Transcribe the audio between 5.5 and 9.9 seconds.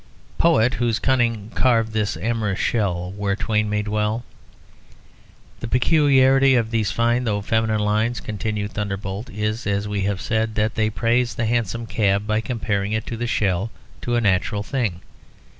"The peculiarity of these fine though feminine lines," continued "Thunderbolt," "is, as